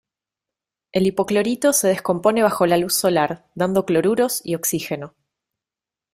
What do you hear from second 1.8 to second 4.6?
descompone bajo la luz solar, dando cloruros y